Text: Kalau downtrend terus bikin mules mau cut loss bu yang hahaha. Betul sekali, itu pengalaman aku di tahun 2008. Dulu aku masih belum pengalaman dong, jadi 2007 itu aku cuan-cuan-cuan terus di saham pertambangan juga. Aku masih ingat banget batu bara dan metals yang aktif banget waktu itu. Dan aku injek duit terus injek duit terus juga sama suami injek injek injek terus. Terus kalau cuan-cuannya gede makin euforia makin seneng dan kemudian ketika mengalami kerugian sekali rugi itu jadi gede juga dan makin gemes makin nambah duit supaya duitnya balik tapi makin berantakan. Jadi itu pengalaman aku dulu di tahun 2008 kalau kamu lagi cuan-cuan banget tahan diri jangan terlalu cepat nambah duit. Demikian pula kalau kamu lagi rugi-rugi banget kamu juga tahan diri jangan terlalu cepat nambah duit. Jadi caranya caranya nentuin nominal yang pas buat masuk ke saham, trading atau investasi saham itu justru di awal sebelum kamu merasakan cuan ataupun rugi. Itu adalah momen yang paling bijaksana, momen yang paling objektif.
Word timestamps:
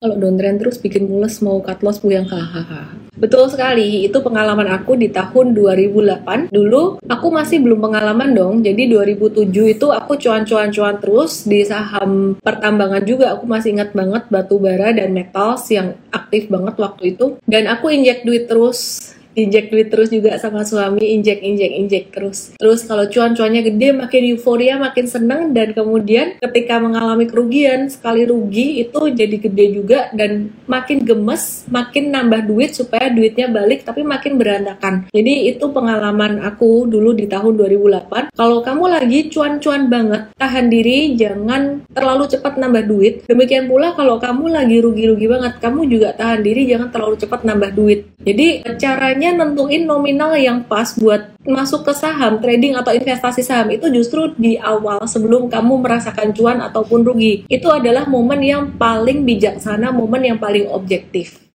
Kalau 0.00 0.16
downtrend 0.16 0.64
terus 0.64 0.80
bikin 0.80 1.12
mules 1.12 1.44
mau 1.44 1.60
cut 1.60 1.84
loss 1.84 2.00
bu 2.00 2.08
yang 2.08 2.24
hahaha. 2.24 2.88
Betul 3.20 3.52
sekali, 3.52 4.08
itu 4.08 4.16
pengalaman 4.24 4.72
aku 4.72 4.96
di 4.96 5.12
tahun 5.12 5.52
2008. 5.52 6.48
Dulu 6.48 7.04
aku 7.04 7.26
masih 7.28 7.60
belum 7.60 7.84
pengalaman 7.84 8.32
dong, 8.32 8.64
jadi 8.64 8.88
2007 8.88 9.52
itu 9.76 9.92
aku 9.92 10.16
cuan-cuan-cuan 10.16 10.96
terus 11.04 11.44
di 11.44 11.60
saham 11.68 12.32
pertambangan 12.40 13.04
juga. 13.04 13.36
Aku 13.36 13.44
masih 13.44 13.76
ingat 13.76 13.92
banget 13.92 14.24
batu 14.32 14.56
bara 14.56 14.88
dan 14.96 15.12
metals 15.12 15.68
yang 15.68 15.92
aktif 16.08 16.48
banget 16.48 16.80
waktu 16.80 17.12
itu. 17.12 17.36
Dan 17.44 17.68
aku 17.68 17.92
injek 17.92 18.24
duit 18.24 18.48
terus 18.48 19.12
injek 19.34 19.70
duit 19.70 19.88
terus 19.90 20.10
juga 20.10 20.34
sama 20.38 20.66
suami 20.66 21.02
injek 21.14 21.38
injek 21.42 21.70
injek 21.70 22.04
terus. 22.10 22.54
Terus 22.58 22.82
kalau 22.86 23.06
cuan-cuannya 23.06 23.62
gede 23.66 23.88
makin 23.94 24.22
euforia 24.34 24.74
makin 24.80 25.06
seneng 25.06 25.54
dan 25.54 25.70
kemudian 25.74 26.38
ketika 26.42 26.82
mengalami 26.82 27.30
kerugian 27.30 27.86
sekali 27.86 28.26
rugi 28.26 28.82
itu 28.82 29.00
jadi 29.10 29.36
gede 29.38 29.66
juga 29.70 30.00
dan 30.14 30.50
makin 30.66 31.06
gemes 31.06 31.66
makin 31.70 32.10
nambah 32.10 32.46
duit 32.46 32.74
supaya 32.74 33.10
duitnya 33.10 33.50
balik 33.50 33.86
tapi 33.86 34.02
makin 34.02 34.36
berantakan. 34.40 35.06
Jadi 35.14 35.52
itu 35.52 35.70
pengalaman 35.70 36.42
aku 36.42 36.90
dulu 36.90 37.14
di 37.14 37.30
tahun 37.30 37.54
2008 37.54 38.34
kalau 38.34 38.62
kamu 38.64 38.84
lagi 38.90 39.18
cuan-cuan 39.30 39.86
banget 39.86 40.22
tahan 40.34 40.66
diri 40.72 41.14
jangan 41.14 41.86
terlalu 41.94 42.26
cepat 42.26 42.58
nambah 42.58 42.84
duit. 42.86 43.14
Demikian 43.30 43.70
pula 43.70 43.94
kalau 43.94 44.18
kamu 44.18 44.50
lagi 44.50 44.82
rugi-rugi 44.82 45.26
banget 45.30 45.62
kamu 45.62 45.86
juga 45.86 46.08
tahan 46.18 46.42
diri 46.42 46.66
jangan 46.66 46.88
terlalu 46.90 47.14
cepat 47.20 47.40
nambah 47.46 47.70
duit. 47.76 48.00
Jadi 48.20 48.62
caranya 48.76 49.19
caranya 49.20 49.44
nentuin 49.44 49.84
nominal 49.84 50.32
yang 50.32 50.64
pas 50.64 50.96
buat 50.96 51.36
masuk 51.44 51.84
ke 51.84 51.92
saham, 51.92 52.40
trading 52.40 52.72
atau 52.72 52.88
investasi 52.96 53.44
saham 53.44 53.68
itu 53.68 53.92
justru 53.92 54.32
di 54.40 54.56
awal 54.56 55.04
sebelum 55.04 55.52
kamu 55.52 55.84
merasakan 55.84 56.32
cuan 56.32 56.64
ataupun 56.64 57.04
rugi. 57.04 57.44
Itu 57.52 57.68
adalah 57.68 58.08
momen 58.08 58.40
yang 58.40 58.80
paling 58.80 59.28
bijaksana, 59.28 59.92
momen 59.92 60.24
yang 60.24 60.38
paling 60.40 60.72
objektif. 60.72 61.44